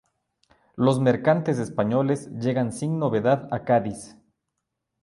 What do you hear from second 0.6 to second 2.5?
Los mercantes españoles